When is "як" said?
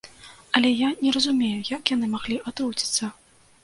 1.75-1.95